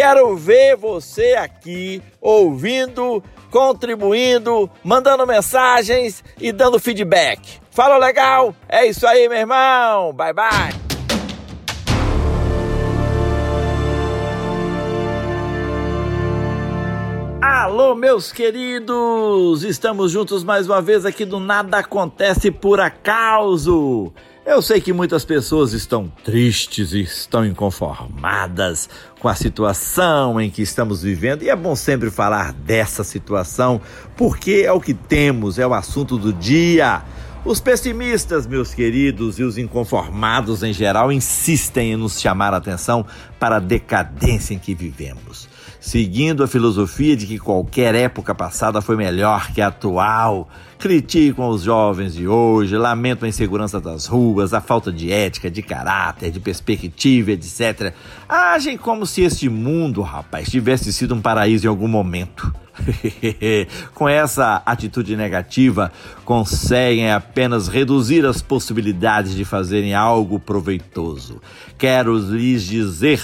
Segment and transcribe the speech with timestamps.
[0.00, 3.20] Quero ver você aqui ouvindo,
[3.50, 7.58] contribuindo, mandando mensagens e dando feedback.
[7.68, 8.54] Fala legal?
[8.68, 10.12] É isso aí, meu irmão.
[10.12, 10.88] Bye bye.
[17.42, 19.64] Alô, meus queridos!
[19.64, 24.12] Estamos juntos mais uma vez aqui do Nada Acontece por Acaso.
[24.50, 28.88] Eu sei que muitas pessoas estão tristes e estão inconformadas
[29.20, 33.78] com a situação em que estamos vivendo, e é bom sempre falar dessa situação,
[34.16, 37.02] porque é o que temos, é o assunto do dia.
[37.44, 43.04] Os pessimistas, meus queridos, e os inconformados em geral insistem em nos chamar a atenção
[43.38, 45.46] para a decadência em que vivemos
[45.80, 50.48] seguindo a filosofia de que qualquer época passada foi melhor que a atual.
[50.78, 55.62] Criticam os jovens de hoje, lamentam a insegurança das ruas, a falta de ética, de
[55.62, 57.92] caráter, de perspectiva, etc.
[58.28, 62.52] Agem como se este mundo, rapaz, tivesse sido um paraíso em algum momento.
[63.94, 65.90] Com essa atitude negativa,
[66.24, 71.40] conseguem apenas reduzir as possibilidades de fazerem algo proveitoso.
[71.76, 73.20] Quero lhes dizer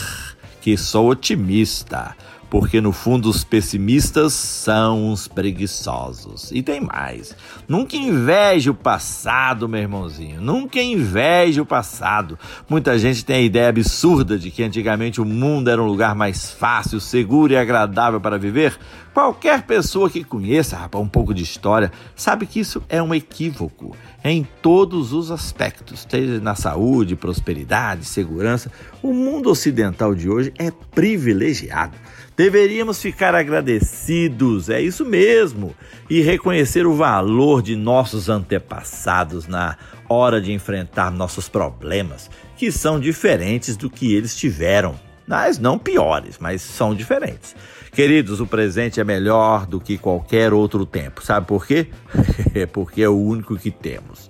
[0.60, 2.16] que sou otimista
[2.54, 6.52] porque no fundo os pessimistas são os preguiçosos.
[6.52, 7.34] E tem mais.
[7.66, 10.40] Nunca inveje o passado, meu irmãozinho.
[10.40, 12.38] Nunca inveje o passado.
[12.68, 16.52] Muita gente tem a ideia absurda de que antigamente o mundo era um lugar mais
[16.52, 18.78] fácil, seguro e agradável para viver.
[19.12, 23.96] Qualquer pessoa que conheça rapaz, um pouco de história sabe que isso é um equívoco
[24.24, 28.70] em todos os aspectos, seja na saúde, prosperidade, segurança.
[29.02, 31.96] O mundo ocidental de hoje é privilegiado.
[32.36, 35.74] Deveríamos ficar agradecidos, é isso mesmo,
[36.10, 39.76] e reconhecer o valor de nossos antepassados na
[40.08, 44.98] hora de enfrentar nossos problemas, que são diferentes do que eles tiveram.
[45.26, 47.54] Mas não piores, mas são diferentes.
[47.92, 51.24] Queridos, o presente é melhor do que qualquer outro tempo.
[51.24, 51.86] Sabe por quê?
[52.72, 54.28] Porque é o único que temos.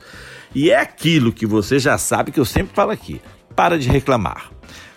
[0.54, 3.20] E é aquilo que você já sabe que eu sempre falo aqui.
[3.56, 4.50] Para de reclamar.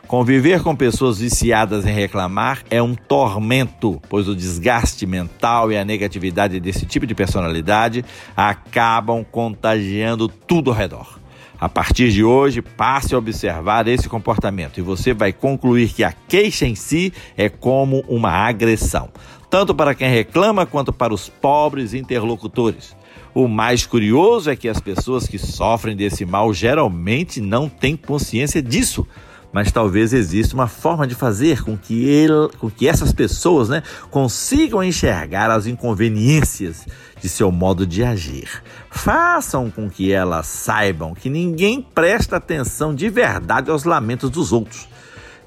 [0.08, 5.84] Conviver com pessoas viciadas em reclamar é um tormento, pois o desgaste mental e a
[5.84, 11.20] negatividade desse tipo de personalidade acabam contagiando tudo ao redor.
[11.60, 16.14] A partir de hoje, passe a observar esse comportamento e você vai concluir que a
[16.14, 19.10] queixa em si é como uma agressão,
[19.50, 22.96] tanto para quem reclama quanto para os pobres interlocutores.
[23.34, 28.62] O mais curioso é que as pessoas que sofrem desse mal geralmente não têm consciência
[28.62, 29.06] disso
[29.52, 33.82] mas talvez exista uma forma de fazer com que, ele, com que essas pessoas né,
[34.12, 36.86] consigam enxergar as inconveniências
[37.22, 38.62] de seu modo de agir.
[38.90, 44.88] Façam com que elas saibam que ninguém presta atenção de verdade aos lamentos dos outros.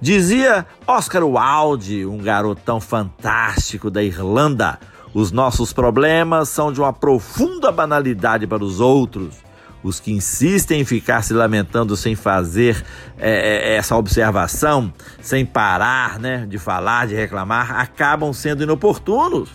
[0.01, 4.79] Dizia Oscar Wilde, um garotão fantástico da Irlanda:
[5.13, 9.50] os nossos problemas são de uma profunda banalidade para os outros
[9.83, 12.85] os que insistem em ficar se lamentando sem fazer
[13.19, 19.49] é, é, essa observação, sem parar né, de falar, de reclamar, acabam sendo inoportunos.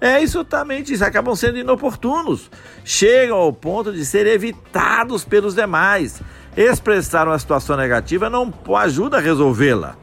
[0.00, 2.50] É exatamente isso, acabam sendo inoportunos.
[2.84, 6.20] Chegam ao ponto de ser evitados pelos demais.
[6.56, 9.96] Expressar uma situação negativa não ajuda a resolvê-la.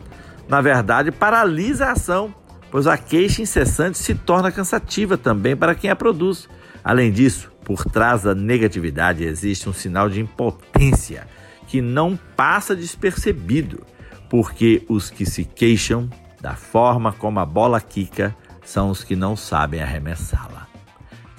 [0.48, 2.34] Na verdade, paralisa a ação,
[2.72, 6.50] pois a queixa incessante se torna cansativa também para quem a produz.
[6.84, 11.28] Além disso, por trás da negatividade existe um sinal de impotência
[11.68, 13.86] que não passa despercebido,
[14.30, 16.10] porque os que se queixam
[16.42, 18.36] da forma como a bola quica
[18.66, 20.63] são os que não sabem arremessá-la.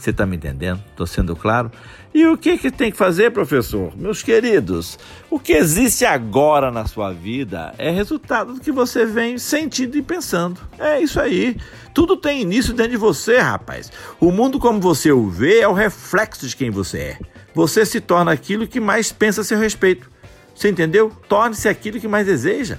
[0.04, 0.82] Você está me entendendo?
[0.90, 1.72] Estou sendo claro?
[2.12, 3.90] E o que, que tem que fazer, professor?
[3.96, 4.98] Meus queridos,
[5.30, 10.02] o que existe agora na sua vida é resultado do que você vem sentindo e
[10.02, 10.60] pensando.
[10.78, 11.56] É isso aí.
[11.94, 13.90] Tudo tem início dentro de você, rapaz.
[14.20, 17.18] O mundo como você o vê é o reflexo de quem você é.
[17.54, 20.10] Você se torna aquilo que mais pensa a seu respeito.
[20.54, 21.10] Você entendeu?
[21.26, 22.76] Torne-se aquilo que mais deseja.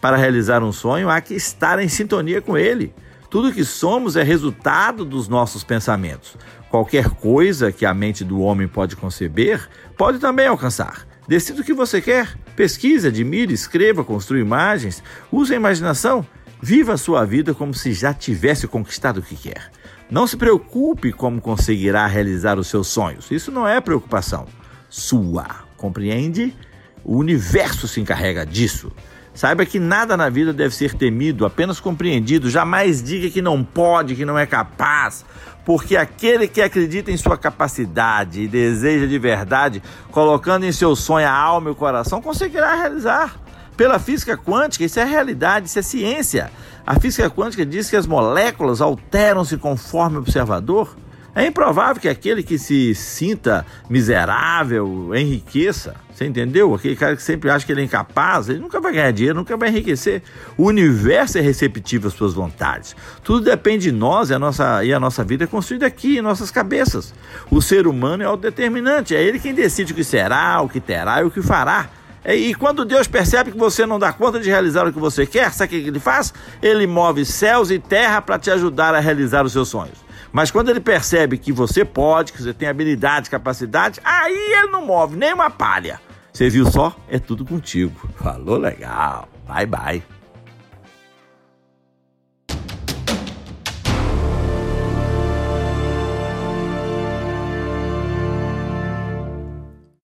[0.00, 2.94] Para realizar um sonho, há que estar em sintonia com ele.
[3.30, 6.36] Tudo que somos é resultado dos nossos pensamentos.
[6.70, 11.06] Qualquer coisa que a mente do homem pode conceber, pode também alcançar.
[11.26, 12.38] Decida o que você quer.
[12.56, 16.26] Pesquise, admire, escreva, construa imagens, use a imaginação.
[16.62, 19.70] Viva a sua vida como se já tivesse conquistado o que quer.
[20.10, 23.30] Não se preocupe como conseguirá realizar os seus sonhos.
[23.30, 24.46] Isso não é preocupação
[24.88, 25.46] sua.
[25.76, 26.56] Compreende?
[27.04, 28.90] O universo se encarrega disso.
[29.38, 32.50] Saiba que nada na vida deve ser temido, apenas compreendido.
[32.50, 35.24] Jamais diga que não pode, que não é capaz,
[35.64, 39.80] porque aquele que acredita em sua capacidade e deseja de verdade,
[40.10, 43.36] colocando em seu sonho a alma e o coração, conseguirá realizar.
[43.76, 46.50] Pela física quântica, isso é realidade, isso é ciência.
[46.84, 50.96] A física quântica diz que as moléculas alteram-se conforme o observador.
[51.38, 55.94] É improvável que aquele que se sinta miserável enriqueça.
[56.12, 56.74] Você entendeu?
[56.74, 59.56] Aquele cara que sempre acha que ele é incapaz, ele nunca vai ganhar dinheiro, nunca
[59.56, 60.20] vai enriquecer.
[60.56, 62.96] O universo é receptivo às suas vontades.
[63.22, 66.22] Tudo depende de nós e a nossa, e a nossa vida é construída aqui, em
[66.22, 67.14] nossas cabeças.
[67.48, 70.80] O ser humano é o determinante, é ele quem decide o que será, o que
[70.80, 71.88] terá e o que fará.
[72.28, 75.24] É, e quando Deus percebe que você não dá conta de realizar o que você
[75.24, 76.34] quer, sabe o que ele faz?
[76.60, 79.96] Ele move céus e terra para te ajudar a realizar os seus sonhos.
[80.30, 84.84] Mas quando ele percebe que você pode, que você tem habilidade, capacidade, aí ele não
[84.84, 85.98] move nem uma palha.
[86.30, 86.94] Você viu só?
[87.08, 87.98] É tudo contigo.
[88.16, 89.26] Falou legal.
[89.48, 90.17] Bye bye.